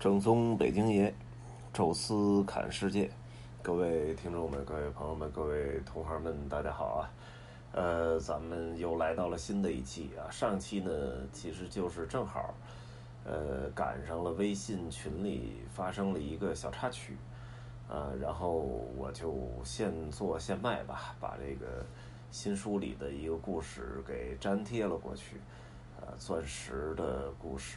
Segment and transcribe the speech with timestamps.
[0.00, 1.12] 正宗北京爷，
[1.74, 3.10] 宙斯侃世界，
[3.62, 7.12] 各位听众们、各位朋友们、各位同行们，大家好啊！
[7.72, 10.24] 呃，咱们又来到了新的一期啊。
[10.30, 10.90] 上期呢，
[11.34, 12.54] 其实就是正好，
[13.26, 17.18] 呃，赶上了微信群里发生了一个小插曲，
[17.86, 18.52] 啊，然后
[18.96, 21.84] 我就现做现卖吧，把这个
[22.30, 25.36] 新书里的一个故事给粘贴了过去，
[26.00, 27.76] 呃，钻石的故事。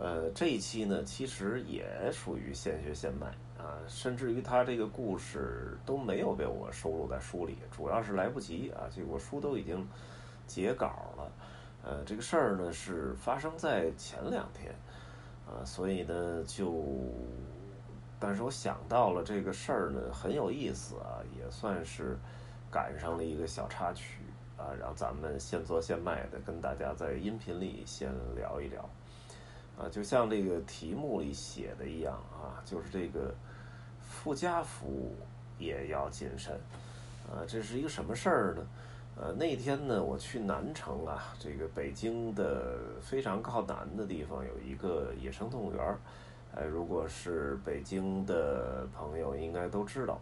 [0.00, 3.26] 呃，这一期呢，其实也属于现学现卖
[3.58, 9.84] 啊，甚至于他这个故事都没有被我收录在书里，主要是来不及啊，这我书都已经
[10.46, 11.32] 截稿了。
[11.82, 14.72] 呃，这个事儿呢是发生在前两天
[15.44, 16.84] 啊，所以呢就，
[18.20, 22.16] 但是我想到了这个事儿呢很有意思啊，也算是
[22.70, 24.22] 赶上了一个小插曲
[24.56, 28.88] 啊，让咱们现做现卖的跟大家在音频里先聊一聊。
[29.78, 33.32] 啊，就像这个题目里写的一样啊，就是这个
[34.00, 35.14] 附加服务
[35.58, 36.58] 也要谨慎。
[37.30, 38.66] 啊，这是一个什么事儿呢？
[39.20, 45.98] 呃，那天呢，我去南城啊，这个北京的非常靠南的地方有一个野生动物园儿。
[46.54, 50.20] 呃，如果是北京的朋友，应该都知道。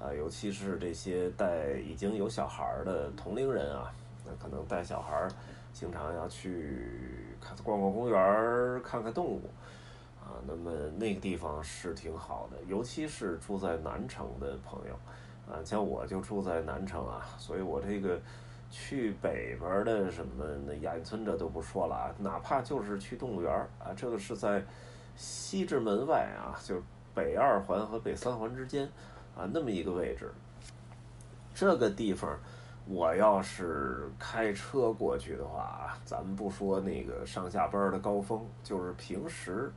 [0.00, 3.92] 啊，尤其是这些带已经有小孩儿的同龄人啊，
[4.26, 5.30] 那可能带小孩儿。
[5.72, 9.42] 经常要去看逛逛公园看看动物，
[10.20, 14.94] 啊，那么那个地方是挺好的，尤其是住在南城的朋友，
[15.50, 18.20] 啊，像我就住在南城啊，所以我这个
[18.70, 24.62] 去北边的什么那亚运村这都不说了啊，哪怕就是去动物园啊，这个是在
[25.16, 26.82] 西直门外啊，就
[27.14, 28.88] 北二环和北三环之间
[29.36, 30.32] 啊，那么一个位置，
[31.54, 32.38] 这个地方。
[32.90, 39.70] 我要是开车过去的话，咱们不说那个上下班的高峰，就是平时，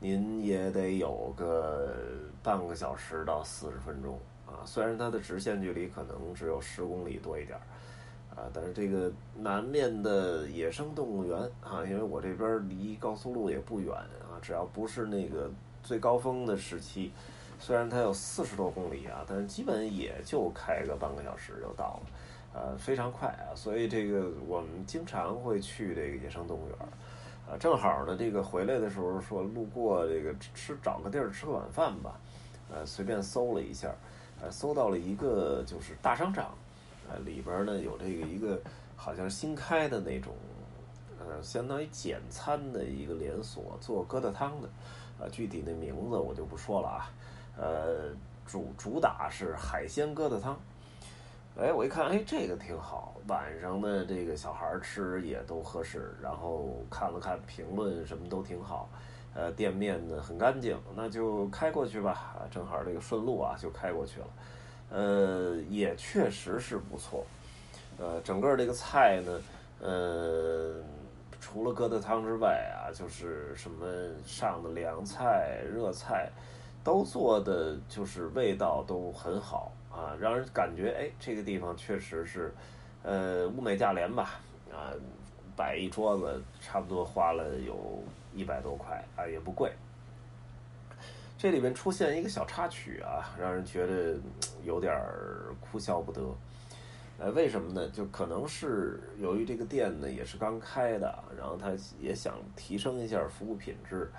[0.00, 1.94] 您也得有个
[2.42, 4.66] 半个小时到四十分钟啊。
[4.66, 7.56] 虽然它的直线距离可能只有十公里多一点
[8.34, 15.48] 啊，但是这个南面的野生动物园啊，因为我这边离高速路也不远啊，只要不是那个
[15.84, 17.12] 最高峰的时期，
[17.60, 22.10] 虽然它有四十多公里啊，但是基本也就开个半个小时就到了。
[22.54, 26.78] 呃，非常快啊，所以这个我们经常会去这个野生动物园
[27.48, 32.16] 啊，正好呢，这个回来的时候说路过这个吃找个地儿吃个晚饭吧，
[32.72, 33.92] 呃，随便搜了一下，
[34.40, 36.54] 呃，搜到了一个就是大商场，
[37.10, 38.62] 呃，里边呢有这个一个
[38.94, 40.32] 好像新开的那种，
[41.18, 44.68] 呃，相当于简餐的一个连锁做疙瘩汤的，
[45.18, 47.10] 呃，具体那名字我就不说了啊，
[47.58, 48.14] 呃，
[48.46, 50.56] 主主打是海鲜疙瘩汤。
[51.56, 56.12] 哎，我一看，哎，这个挺好，晚上的这个小孩吃也都合适。
[56.20, 58.88] 然后看了看评论，什么都挺好。
[59.34, 62.36] 呃，店面呢很干净，那就开过去吧。
[62.50, 64.26] 正好这个顺路啊，就开过去了。
[64.90, 67.24] 呃，也确实是不错。
[67.98, 69.40] 呃，整个这个菜呢，
[69.80, 70.82] 呃，
[71.40, 73.86] 除了疙瘩汤之外啊，就是什么
[74.26, 76.28] 上的凉菜、热菜，
[76.82, 79.70] 都做的就是味道都很好。
[79.94, 82.52] 啊，让人感觉哎，这个地方确实是，
[83.04, 84.40] 呃，物美价廉吧？
[84.72, 84.90] 啊，
[85.54, 88.02] 摆一桌子，差不多花了有
[88.34, 89.72] 一百多块啊，也不贵。
[91.38, 94.16] 这里面出现一个小插曲啊，让人觉得
[94.64, 94.92] 有点
[95.60, 96.20] 哭笑不得。
[97.16, 97.88] 呃，为什么呢？
[97.90, 104.10] 就可能是由于这个店呢也是刚开的，然后他也想提升一下服务品质。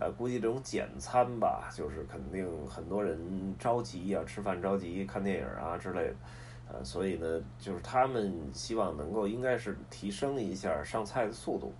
[0.00, 6.14] 呃，估计这种简餐吧，就是肯定很多人着急啊，吃饭着急，看电影啊之类的，
[6.72, 11.74] 呃，所以呢，就是他们希望能够应该是提升一下上菜的速度，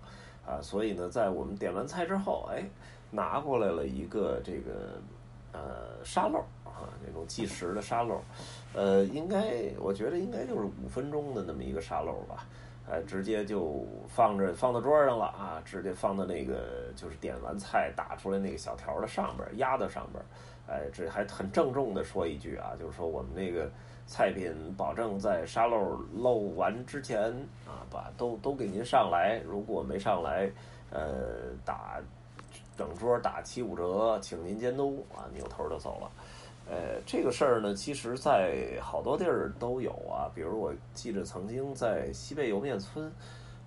[0.45, 2.63] 啊，所以呢，在我们点完菜之后，哎，
[3.09, 5.01] 拿过来了一个这个
[5.51, 8.21] 呃沙漏啊，那种计时的沙漏，
[8.75, 12.45] 呃，应该我觉得应该就是五分钟的那么一个沙漏吧。
[12.87, 20.23] 呃，直接就放着放到桌上了啊，直接放到那个就是点完菜打出来那个小条的上边，压在上边。
[20.67, 23.69] 哎，这还很郑重的说一句啊，就是说我们那个
[24.05, 27.31] 菜品保证在沙漏漏完之前
[27.65, 29.41] 啊，把都都给您上来。
[29.45, 30.49] 如果没上来，
[30.91, 31.99] 呃，打
[32.77, 36.11] 整桌打七五折，请您监督啊，扭头就走了。
[36.71, 40.31] 呃，这个事儿呢，其实，在好多地儿都有啊。
[40.33, 43.11] 比如，我记得曾经在西贝莜面村，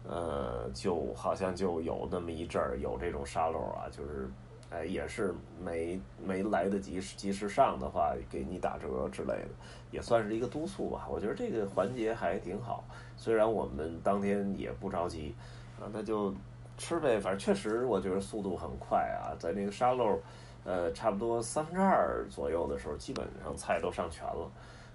[0.08, 4.26] 呃，就好像就有那么一阵儿有这种沙漏啊，就是，
[4.70, 9.48] 哎，也是没没来得及及时上的话，给你打折之类的，
[9.90, 11.06] 也算是一个督促吧。
[11.10, 12.82] 我觉得这个环节还挺好。
[13.18, 15.34] 虽然我们当天也不着急
[15.78, 16.34] 啊，那就
[16.78, 20.18] 吃呗，反正确实我觉得速度很快啊，在那个沙漏，
[20.64, 24.50] 呃，差不多三分之二左右的时候，基本上菜都上全了。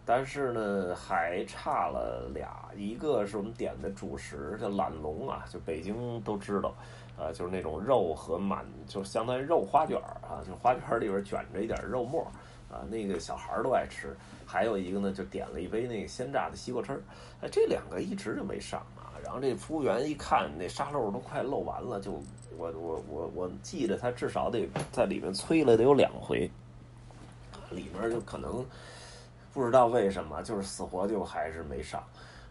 [0.06, 6.74] 但是呢，还差了俩，一个是我们点的主食叫懒龙啊，就北京都知道，
[7.16, 12.24] 啊，就是那种肉和满，就相当于肉花卷儿啊，就花卷里边卷着一点肉末
[12.72, 14.18] 啊，那个小孩儿都爱吃。
[14.48, 17.02] 还有一个呢，就点了一杯那个鲜榨的西瓜汁儿，
[17.42, 18.82] 哎，这两个一直就没上。
[19.24, 22.12] 然后这服务员一看那沙漏都快漏完了，就
[22.58, 26.50] 我我我我记得他至少得在里面催了得有两回，
[27.72, 28.66] 里面就可能。
[29.52, 32.02] 不知道为什么，就是死活就还是没上，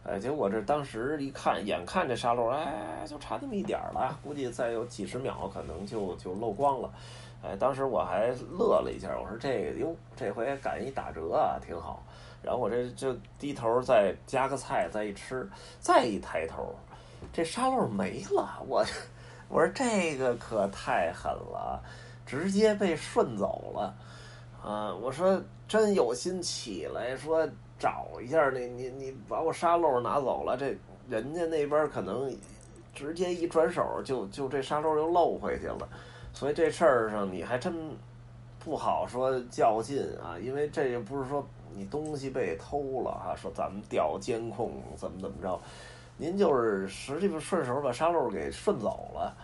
[0.03, 6.91] 哎，结果这当时一看，眼看这沙漏，哎，就差那么一点了，估计再有几十秒，可能就就漏光了，
[7.43, 12.03] 哎，当时我还乐了一下，我说这个哟，这回赶一打折啊，挺好。
[12.43, 15.49] 然后我这就低头再加个菜，再一吃，
[15.81, 16.75] 再一抬头，
[17.33, 18.85] 这沙漏没了，我
[19.49, 21.83] 我说这个可太狠了，
[22.27, 23.95] 直接被顺走了。
[24.63, 27.49] 啊，我说真有心起来说
[27.79, 30.77] 找一下，你你你把我沙漏拿走了，这
[31.09, 32.37] 人家那边可能
[32.95, 35.89] 直接一转手就就这沙漏又漏回去了，
[36.39, 37.75] 所以这事儿上你还真
[38.61, 41.45] 不好说较劲啊，因为这也不是说
[41.75, 45.61] 你东西被偷了哈，说咱们调监控怎么怎么着，
[46.17, 49.37] 您就是实际顺手把沙漏给顺走了，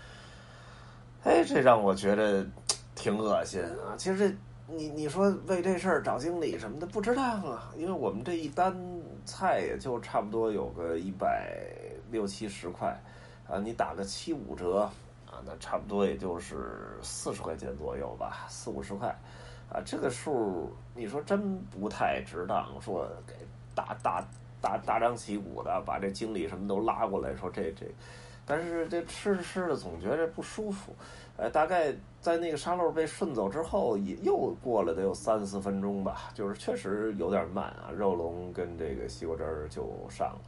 [1.25, 2.47] 哎，这让我觉得
[2.95, 4.33] 挺恶心啊，其实。
[4.67, 8.75] 你你说为这事儿找经理什么的不值当啊，因为我们这一单
[9.27, 11.55] 菜也就差不多有个一百
[12.11, 12.99] 六七十块，
[13.47, 14.89] 啊，你打个七五折，
[15.45, 19.09] 那差不多也就是四十块钱左右吧，四五十块，
[19.69, 23.35] 啊，这个数你说真不太值当，说给
[23.75, 24.25] 大大
[24.61, 27.87] 大大张旗鼓的把这经理什么都拉过来说这这。
[28.47, 30.95] 但是这吃着吃着总觉着不舒服，
[31.39, 37.89] 呃，大概在那个沙漏被顺走之后，也又过了得有三四分钟吧，就是确实有点慢啊。
[37.91, 40.41] 肉龙跟这个西瓜汁儿就上了，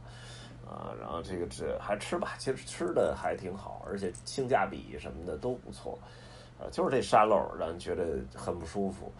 [0.67, 5.97] 啊，然后这个这还吃吧，其实吃的还挺好，而且性价比什么的都不错，
[6.59, 9.11] 啊，就是这沙漏让人觉得很不舒服，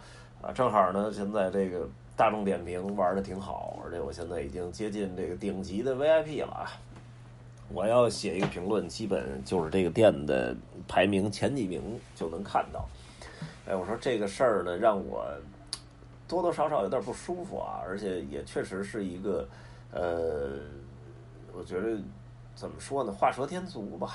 [0.42, 6.70] 啊，正好呢，现在这个大众点评玩的挺好，而且我现在已经接近这个顶级的 VIP 了啊。
[7.70, 10.56] 我要写一个评论，基本就是这个店的
[10.86, 11.82] 排名前几名
[12.14, 12.88] 就能看到。
[13.66, 15.26] 哎，我说这个事儿呢，让我
[16.26, 19.46] 多多少少有点不舒服啊，而且也确实是一个，
[19.92, 20.52] 呃，
[21.58, 21.98] 我觉得
[22.54, 24.12] 怎么说呢，画蛇添足吧。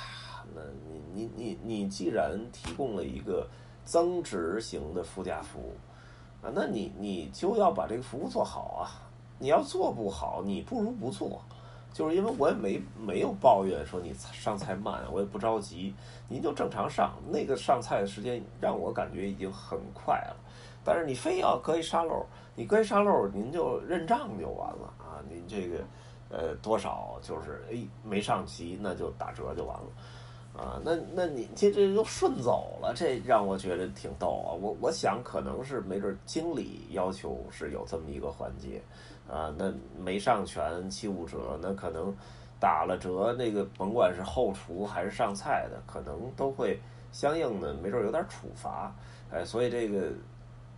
[0.56, 3.46] 那你你你你既然提供了一个
[3.84, 5.76] 增值型的附加服务
[6.42, 8.88] 啊，那你你就要把这个服务做好啊。
[9.40, 11.42] 你要做不好，你不如不做。
[11.92, 15.94] 就是因为我也没没有抱怨说你上菜慢，我也不着急，
[16.30, 17.14] 您就正常上。
[17.30, 20.36] 那个上菜的时间让我感觉已经很快了，
[20.84, 22.26] 但是你非要搁一沙漏，
[22.56, 25.22] 你搁一沙漏，您就认账就完了啊！
[25.30, 25.84] 您这个
[26.30, 30.82] 呃多少就是哎没上齐，那就打折就完了啊！
[30.84, 34.54] 那那你这这又顺走了，这让我觉得挺逗啊！
[34.54, 38.82] 我我想可能是没准经理要求是有这么一个环节。
[39.26, 42.14] 啊，那没上全七五折，那可能
[42.60, 46.78] 打了折，那个甭管是后厨还是上菜的，可能都会
[47.14, 48.94] 相应的没准有点处罚。
[49.32, 50.12] 哎，所以这个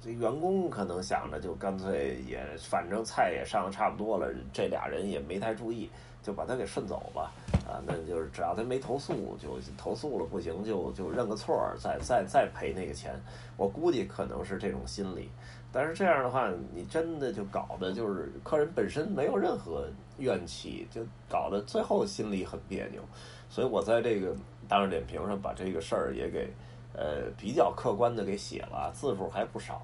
[0.06, 5.90] 这员工可能想着就干脆也反正菜也上的差不多了，这俩人也没太注意，
[6.22, 7.32] 就把他给顺走吧。
[7.68, 13.20] 啊，那就是只要他没投诉，就投诉了不行就就认个错，再再再赔那个钱。
[13.58, 15.28] 我估计可能是这种心理。
[15.72, 23.02] 但是这样的话，你真的就搞得就是客人本身没有任何怨气，就搞得最后心里很别扭。
[23.50, 24.36] 所以我在这个
[24.70, 26.48] 大众点评上把这个事儿也给
[26.96, 29.82] 呃比较客观的给写了，字数还不少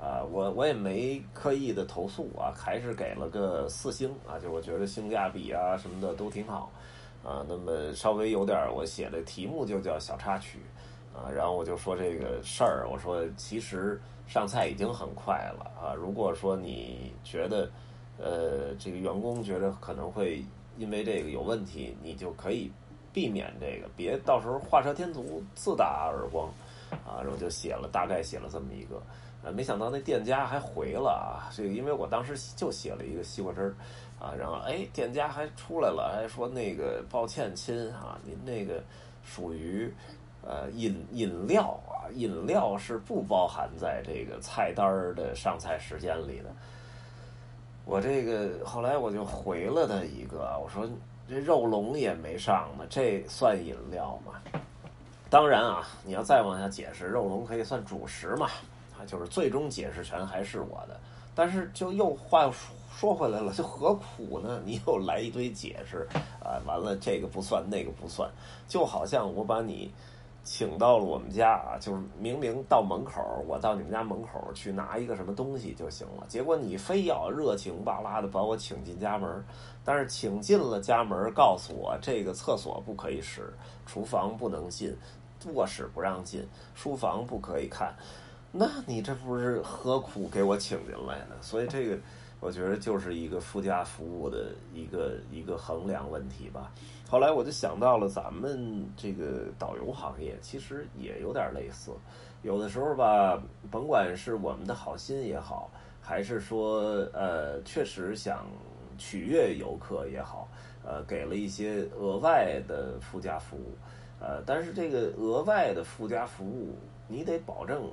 [0.00, 0.22] 啊。
[0.30, 6.70] 我我也没刻意的投诉啊，还是给了个四星啊，就我觉得性价比啊什么的都挺好
[7.24, 7.44] 啊。
[7.48, 10.58] 那么稍微有点我写的题目就叫小插曲
[11.14, 14.00] 啊，然后我就说这个事儿，我说其实。
[14.28, 15.92] 上菜已经很快了啊！
[15.92, 17.68] 如果说你觉得，
[18.18, 20.42] 呃，这个员工觉得可能会
[20.78, 22.72] 因为这个有问题，你就可以
[23.12, 26.48] 避免这个，别到时候画蛇添足，自打耳光
[27.06, 27.20] 啊！
[27.22, 29.02] 然后就写了，大概写了这么一个，
[29.44, 31.50] 呃，没想到那店家还回了啊！
[31.54, 33.74] 这个因为我当时就写了一个西瓜汁儿
[34.18, 38.82] 啊，然后哎，店家还出来了，还说那个抱歉亲啊，您那个
[39.24, 39.92] 属于。
[40.44, 46.52] 呃，饮饮料啊，饮料是不包含在这个菜单的上菜时间里的。
[47.84, 50.84] 我这个后来我就回了他一个，我说
[51.32, 54.34] 这肉龙也没上呢，这算饮料吗？
[55.30, 58.50] 当然啊，你要再往下解释，肉龙可以算主食嘛？
[58.98, 61.00] 啊，就是最终解释权还是我的。
[61.34, 62.52] 但是就又话又
[62.94, 64.60] 说回来了，就何苦呢？
[64.62, 66.06] 你又来一堆解释
[66.44, 68.30] 啊，完了这个不算，那个不算，
[68.68, 69.90] 就好像我把你
[70.44, 79.44] 请到了我们家啊，就是明明到门口，我到你们家门口去拿一个什么东西就行了，结果你非要热情巴拉的把我请进家门，
[79.84, 83.54] 但是请进了家门，告诉我这个厕所不可以使，
[83.86, 84.96] 厨房不能进，
[85.54, 86.44] 卧室不让进，
[86.74, 87.94] 书房不可以看。
[88.50, 91.36] 那你这不是何苦给我请进来呢？
[91.40, 91.96] 所以这个，
[92.42, 96.72] 我觉得就是一个附加服务的一个一个衡量问题吧。
[97.08, 101.92] 后来我就想到了，咱们这个导游行业其实也有点类似。
[102.42, 105.70] 有的时候吧，甭管是我们的好心也好，
[106.00, 106.80] 还是说
[107.12, 108.44] 呃确实想
[108.98, 110.48] 取悦游客也好，
[110.84, 113.72] 呃给了一些额外的附加服务，
[114.18, 116.74] 呃但是这个额外的附加服务，
[117.06, 117.88] 你得保证。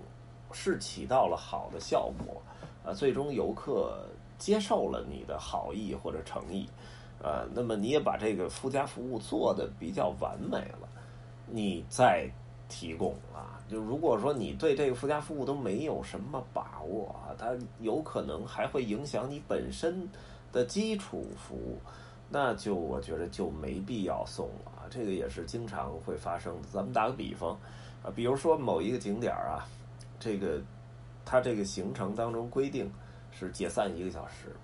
[0.52, 2.42] 是起到了好的效果，
[2.84, 4.04] 啊，最终游客
[4.40, 6.68] 接受了你的好意或者诚意，
[7.22, 10.90] 呃，那么你也把这个附加服务做的比较完美了，
[11.46, 12.28] 你再
[12.68, 20.10] 提供啊，就如果说你对这个附加服务都没有什么把握啊，它有可能还会影响你本身
[20.52, 21.78] 的基础服务，
[22.30, 26.68] 那就我觉得就没必要送了啊，这个也是经常会发生的。
[26.72, 27.52] 咱们打个比方
[28.02, 29.68] 啊，比如说某一个景点啊。
[30.22, 30.62] 这个，
[31.24, 32.92] 它这个行程当中规定
[33.32, 34.56] 是解散一个小时，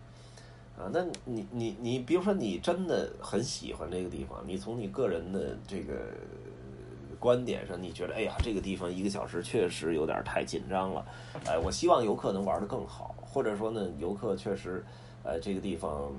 [0.77, 5.93] 啊，那你你你，比如说你真的很喜欢这个地方，你从你个人的这个
[7.19, 11.05] 观点上，你觉得哎呀，这个地方一个小时确实有点太紧张了，
[11.45, 14.83] 哎，我希望游客能玩得更好，或者说呢，游客确实，
[15.23, 16.11] 呃，这个地方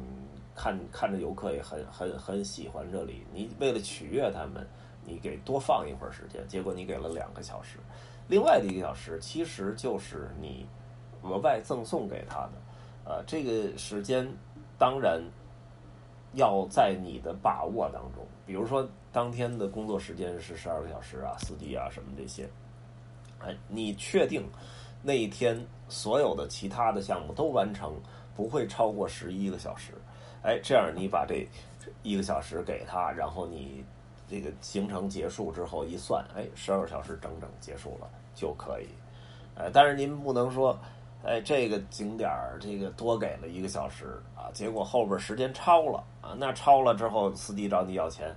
[0.55, 4.67] 看看着游客也很很很喜欢这里，你为了取悦他们，
[5.05, 7.79] 你给多放一会儿时间，结果你给了两个小时。
[8.29, 10.67] 另外的一个小时，其实就是你
[11.29, 12.53] 额外赠送给他的，
[13.05, 14.27] 呃，这个时间
[14.79, 15.21] 当然
[16.35, 18.25] 要在你的把握当中。
[18.47, 22.49] 比如说，当天的工作时间是十二个小时啊，司机啊什么这些，
[23.41, 24.49] 哎，你确定
[25.03, 27.95] 那一天所有的其他的项目都完成，
[28.35, 29.93] 不会超过十一个小时，
[30.43, 31.47] 哎，这样你把这
[32.03, 33.85] 一个小时给他，然后你。
[34.29, 38.89] 这个行程结束之后一算，哎，十二个小时整整结束了就可以，
[39.55, 40.77] 呃，但是您不能说，
[41.25, 48.35] 哎，这个景点儿这个多给了一个小时啊，结果后边时间超了啊，那超了之后司机找你要钱，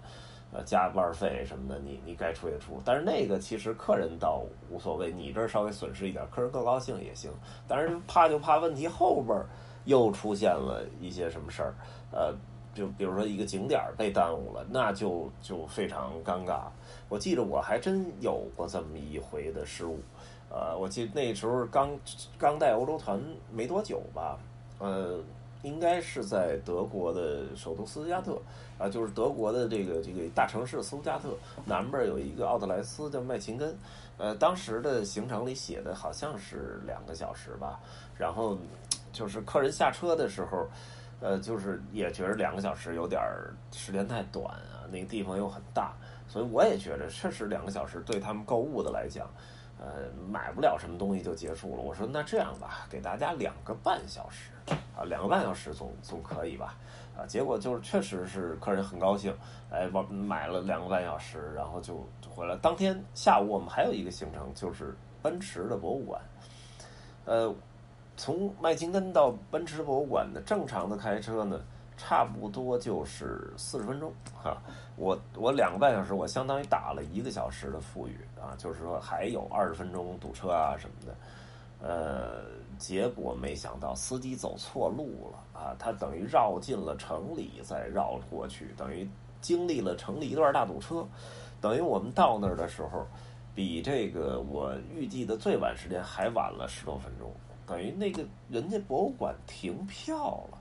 [0.51, 7.31] 呃，加班费什么的，你你该出也出，但是那个其实客人倒无所谓，你这儿稍微损失一点，客人更高兴也行，
[7.67, 9.37] 但是怕就怕问题后边
[9.85, 11.73] 又出现了一些什么事儿，
[12.11, 12.35] 呃。
[12.71, 16.61] 就比如说一个景点儿被耽误了，那就就非常尴尬。
[17.09, 19.99] 我记得我还真有过这么一回的失误，
[20.49, 21.91] 呃，我记得那时候刚
[22.37, 24.37] 刚带欧洲团没多久吧，
[24.79, 25.19] 呃，
[25.61, 28.39] 应该是在德国的首都斯图加特，
[28.77, 31.29] 啊，就是德国的这个这个大城市斯图加特
[31.65, 33.77] 南边有一个奥特莱斯叫麦琴根，
[34.17, 37.79] 呃，当时的行程里写的好像是两个小时吧，
[38.17, 38.57] 然后
[39.13, 40.67] 就是客人下车的时候。
[41.21, 43.21] 呃，就是也觉得两个小时有点
[43.73, 45.91] 时间太短啊，那个地方又很大，
[46.29, 49.29] 所以我也觉得确实两个小时对他们购物的来讲，
[49.79, 51.81] 呃，买不了什么东西就结束了。
[51.81, 54.51] 我说那这样吧，给大家两个半小时
[54.95, 56.75] 啊，两个半小时总总可以吧？
[57.17, 59.33] 啊，结果就是确实是客人很高兴，
[59.71, 62.55] 哎，买买了两个半小时，然后就回来。
[62.57, 66.21] 当天下午我们还有一个行程，就是奔驰的博物馆，
[67.25, 67.55] 呃。
[68.21, 71.57] 从麦金根到奔驰博物馆的正常的开车呢，
[71.99, 74.57] 差不多就是四十分钟哈。
[74.95, 81.15] 我我两个半小时，我相当于打了一个小时的富裕啊，就是说还有二十分钟堵车啊什么的。
[81.81, 82.43] 呃，
[82.77, 89.07] 结果没想到司机走错路了啊，他等于绕进了城里再绕过去，等于
[89.41, 91.05] 经历了城里一段大堵车。
[91.61, 93.05] 等于我们到那儿的时候，
[93.53, 97.31] 比这个我预计的最晚时间还晚了十多分钟。
[97.65, 100.57] 等于那个人家博物馆停票了，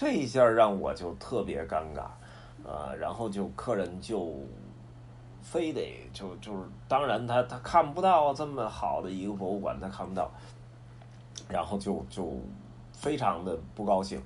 [0.00, 2.06] 这一下让我就特别尴尬，
[2.64, 4.34] 呃，然后就客人就
[5.42, 10.30] 非得就就是，当然他他看不到这么好的一个博物馆，他看不到，
[11.50, 12.32] 然后就就
[12.94, 14.18] 非常的不高兴，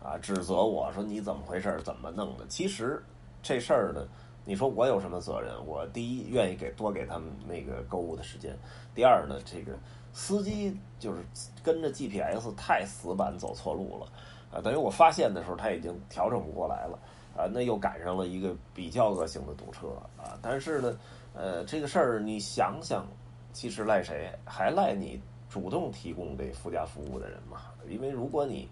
[0.00, 2.46] 啊，指责我说你怎么回事，怎么弄的？
[2.46, 3.02] 其实
[3.42, 4.06] 这事儿呢，
[4.44, 5.52] 你说我有什么责任？
[5.66, 8.56] 我第一愿意给多给他们那个购物的时间，
[8.94, 9.76] 第二呢，这个。
[10.18, 11.22] 司机就是
[11.62, 14.06] 跟着 GPS 太死板，走错路了，
[14.52, 16.98] 啊，等于我发现的时候他已经调整不过来了，
[17.36, 20.38] 啊，那又赶上了一个比较恶性的堵车啊。
[20.42, 20.98] 但是呢，
[21.34, 23.06] 呃，这个事儿你想想，
[23.52, 24.30] 其实赖谁？
[24.44, 27.62] 还赖你主动提供这附加服务的人嘛？
[27.88, 28.68] 因为如果你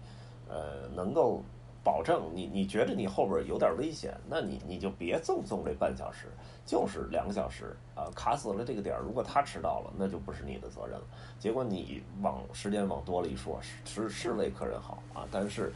[0.47, 1.43] 呃能够。
[1.85, 6.25] 保证你你觉得你后边有点危险，那你你就别赠送这半小时，
[6.65, 9.01] 就是两个小时啊，卡死了这个点儿。
[9.03, 11.05] 如果他迟到了，那就不是你的责任了。
[11.37, 15.71] 结果你往时间往多了一说，是是为客人好啊，但是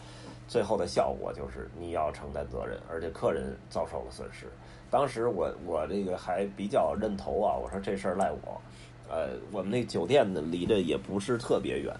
[0.47, 4.47] 最后的效果就是你要承担责任，而且客人遭受了损失。
[4.89, 8.59] 当时我我这个还比较认头啊，我说这事儿赖我。
[9.11, 11.95] 呃，我们那酒店呢离着也不是特别远。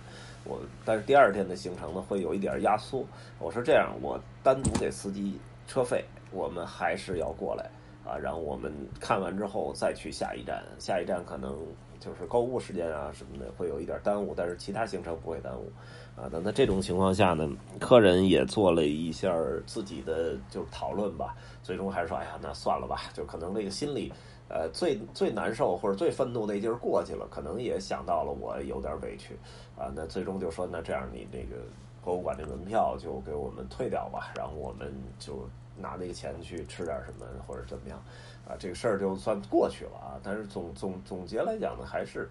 [0.46, 3.06] 我但是第二天的行程呢会有一点压缩。
[3.40, 7.70] 我说这样，我单独给司机车费，我们还是要过来
[8.06, 8.18] 啊。
[8.18, 11.58] 然后我们看完之后再去下一站，下一站可能
[12.00, 15.72] 就是购物时间啊什么的会有一点耽误，但是其他行程不会耽误
[16.16, 16.30] 啊。
[16.32, 17.48] 那那这种情况下呢，
[17.80, 19.32] 客人也做了一下
[19.66, 24.12] 自己的就讨论吧，最终还是说，哎呀，那算了吧，就可能这个心里。
[24.50, 29.36] 呃，最最难受或者最愤怒那劲儿过去了，可能也想到了我有点委屈，
[29.78, 31.62] 啊，那最终就说那这样你那个
[32.04, 38.04] 博物馆的门票就给我们退掉吧，然后我们就拿那个钱去吃点什么或者怎么样，
[38.48, 40.20] 啊，这个事儿就算过去了啊。
[40.24, 42.28] 但是总总总结来讲呢，还是，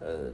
[0.00, 0.28] 呃，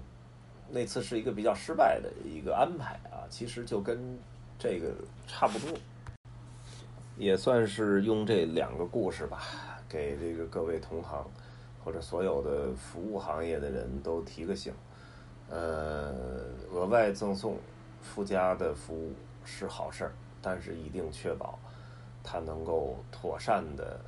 [0.71, 4.19] 那次是一个比较失败的一个安排啊，其实就跟
[4.59, 4.91] 这个
[5.27, 5.69] 差不多，
[7.19, 9.43] 也算是用这两个故事吧。
[9.97, 11.27] 给这个各位同行，
[11.83, 14.71] 或者所有的服务行业的人都提个醒，
[15.49, 16.15] 呃，
[16.71, 17.57] 额外赠送
[18.03, 20.13] 附加的服务是好事儿，
[20.43, 21.59] 但是一定确保
[22.23, 23.99] 它能够妥善的、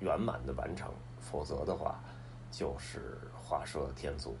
[0.00, 1.98] 圆满的完成，否则的话
[2.50, 4.36] 就是画蛇添足。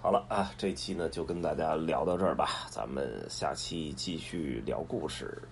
[0.00, 5.42] 好了啊，这期呢就跟大家聊到这儿吧，咱们下期继续聊故事。